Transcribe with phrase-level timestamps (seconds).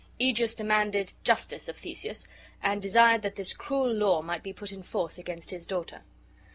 [0.19, 2.27] Egeus demanded justice of Theseus,
[2.63, 6.01] and desired that this cruel law might be put in force against his daughter.